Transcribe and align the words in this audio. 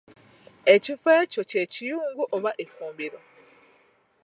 Ekifo 0.73 1.09
ekyo 1.21 1.41
kye 1.49 1.63
Kiyungu 1.73 2.23
oba 2.35 2.51
Effumbiro. 2.63 3.19